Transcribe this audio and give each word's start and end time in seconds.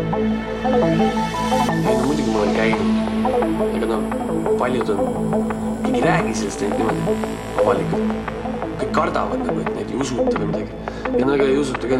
ei 0.00 1.96
no 1.96 2.06
muidugi 2.06 2.30
ma 2.30 2.38
olen 2.40 2.54
käinud, 2.56 2.88
ega 3.76 3.86
noh, 3.90 4.02
paljud 4.58 4.92
on, 4.94 5.00
keegi 5.84 5.98
ei 5.98 6.04
räägi 6.06 6.34
sellest 6.40 6.62
ainult 6.64 6.78
niimoodi 6.78 7.02
avalikult. 7.62 8.06
kõik 8.80 8.92
kardavad 8.96 9.42
nagu, 9.44 9.60
et 9.60 9.74
neid 9.76 9.90
ei 9.92 9.98
usuta 10.00 10.38
või 10.38 10.46
midagi. 10.52 10.72
ja 11.18 11.26
no 11.26 11.34
ega 11.36 11.48
ei 11.48 11.58
usuta 11.60 11.90
ka 11.90 11.98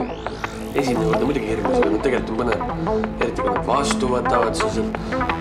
esimene 0.74 1.04
kord 1.04 1.20
on 1.20 1.26
muidugi 1.28 1.50
hirmus, 1.50 1.76
aga 1.80 1.90
no 1.90 1.98
tegelikult 2.06 2.30
on 2.30 2.36
põnev. 2.40 2.60
eriti 3.20 3.42
kui 3.42 3.50
nad 3.56 3.66
vastu 3.66 4.12
võtavad, 4.14 4.54
siis 4.62 4.78
on 4.80 4.88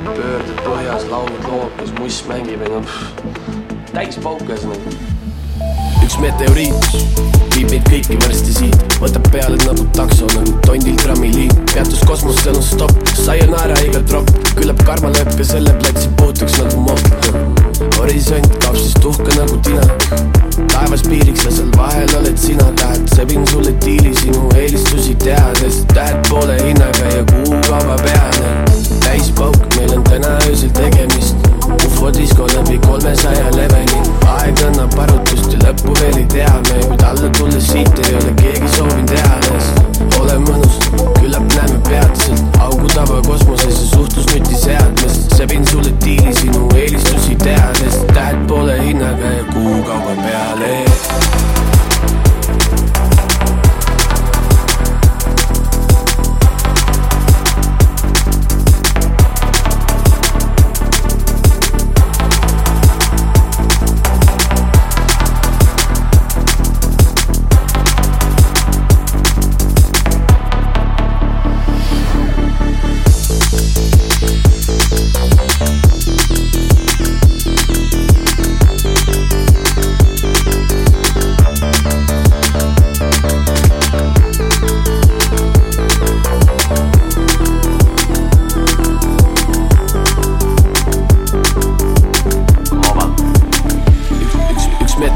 pöörded 0.09 0.65
põhjas, 0.65 1.07
laud 1.13 1.47
loopis, 1.47 1.95
muss 1.99 2.19
mängib 2.31 2.65
ja 2.65 2.73
noh, 2.75 2.99
täis 3.93 4.19
pauk 4.23 4.43
ühesõnaga. 4.47 5.18
Üks 6.09 6.17
meteoriit 6.23 6.85
viib 7.53 7.69
meid 7.69 7.83
kõiki 7.85 8.15
varsti 8.23 8.55
siit. 8.55 8.95
Võtab 8.97 9.27
peale 9.29 9.59
nagu 9.61 9.85
takso 9.93 10.25
nagu 10.33 10.55
tondil 10.65 10.97
trammiliin 11.03 11.53
peatus 11.69 12.01
kosmosel 12.09 12.57
on 12.57 12.65
stopp, 12.65 13.13
sayonara 13.19 13.77
iga 13.85 14.01
tropp 14.09 14.33
küllap 14.57 14.81
karma 14.87 15.13
lööb 15.13 15.29
ka 15.37 15.45
selle 15.45 15.75
platsi 15.83 16.09
puutuks 16.17 16.57
nagu 16.63 16.81
mopp 16.87 17.69
horisont 17.99 18.57
kaob 18.63 18.79
siis 18.79 18.95
tuhka 19.03 19.29
nagu 19.35 19.59
tina. 19.67 19.85
Taevas 20.71 21.03
piiriks 21.05 21.45
ja 21.45 21.51
seal 21.53 21.69
vahel 21.77 22.15
oled 22.17 22.41
sina. 22.41 22.65
Tähed 22.79 23.05
sebin 23.13 23.45
sulle 23.51 23.75
diili 23.85 24.15
sinu 24.17 24.49
eelistusi 24.55 24.88
ei 38.09 38.15
ole 38.15 38.33
keegi 38.41 38.67
soovinud 38.77 39.11
eales 39.21 39.79
ole 40.19 40.37
mõnus, 40.43 40.77
küllap 41.19 41.45
näeme 41.55 41.79
peatselt 41.87 42.59
augu 42.65 42.89
tava 42.93 43.21
kosmoses 43.27 43.81
ja 43.83 43.87
suhtlusnuti 43.93 44.55
seadmes. 44.55 45.19
Sebin 45.37 45.67
sulle 45.67 45.93
diili 46.05 46.33
sinu 46.41 46.67
eelistusi 46.75 47.37
teades. 47.43 48.01
Tähed 48.13 48.47
poole 48.47 48.81
hinnaga 48.83 49.33
ja 49.37 49.43
kuukauba 49.53 50.15
peale 50.23 51.18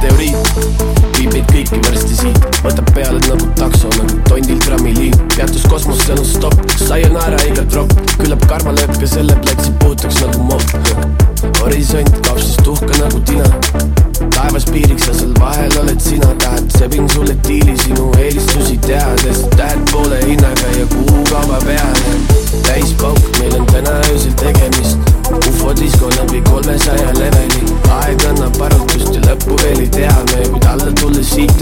meteoriit 0.03 0.35
viib 1.17 1.31
meid 1.31 1.51
kõiki 1.51 1.79
varsti 1.85 2.17
siit. 2.17 2.47
Võtab 2.63 2.89
peale 2.95 3.19
nagu 3.27 3.47
takso 3.59 3.91
nagu 3.95 4.19
tondil 4.27 4.59
trammiliin 4.65 5.15
peatus 5.35 5.63
kosmosel 5.71 6.19
on 6.19 6.27
stopp, 6.27 6.73
sayonara 6.81 7.39
iga 7.47 7.63
tropp. 7.71 7.93
Küllap 8.19 8.43
karma 8.49 8.75
lööb 8.75 8.95
ka 8.99 9.07
selle 9.07 9.37
platsi 9.45 9.71
puutuks 9.83 10.19
nagu 10.25 10.43
mopp. 10.49 10.67
Horisont 11.61 12.11
kaob 12.25 12.41
siis 12.43 12.59
tuhka 12.65 12.91
nagu 12.99 13.21
tina. 13.29 13.47
Taevas 14.33 14.65
piiriks 14.71 15.07
ja 15.07 15.15
seal 15.21 15.33
vahel 15.39 15.79
oled 15.83 16.03
sina. 16.03 16.33
Tahad 16.43 16.67
sebin 16.77 17.07
sulle 17.15 17.37
diili 17.47 17.77
sinu 17.85 18.09
eelistusi 18.19 18.77
teades 18.83 19.02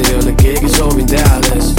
ei 0.09 0.15
ole 0.23 0.35
keegi 0.43 0.69
soovinud 0.77 1.17
eales 1.19 1.71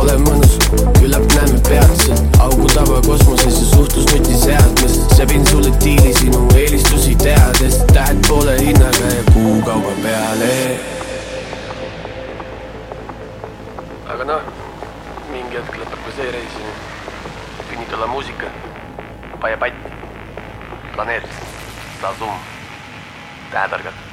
ole 0.00 0.16
mõnus, 0.24 0.56
küllap 0.98 1.24
näeme 1.34 1.58
peatselt 1.68 2.38
augu 2.40 2.68
tava 2.72 3.00
kosmoses 3.04 3.58
ja 3.60 3.66
suhtlusnuti 3.74 4.38
seadmes 4.38 4.96
sebin 5.16 5.46
sulle 5.46 5.72
diili 5.84 6.12
sinu 6.16 6.46
eelistusi 6.56 7.14
teades. 7.20 7.80
Tähed 7.92 8.22
poole 8.28 8.56
hinnaga 8.60 9.12
ja 9.14 9.22
kuukauba 9.32 9.94
peale. 10.02 10.50
Aga 14.10 14.28
noh, 14.32 14.52
mingi 15.30 15.60
hetk 15.60 15.80
lõpeb 15.82 16.04
ka 16.08 16.18
see 16.18 16.30
reis. 16.36 16.60
pidi 17.70 17.84
tulla 17.90 18.06
muusika, 18.10 18.50
Paia 19.40 19.56
Patt, 19.56 19.90
Planeet, 20.94 21.28
Lazum, 22.02 22.38
tähetargad 23.52 24.09